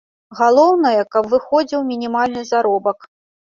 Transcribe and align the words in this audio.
Галоўнае, 0.37 0.93
каб 1.17 1.29
выходзіў 1.35 1.85
мінімальны 1.91 2.47
заробак. 2.51 3.11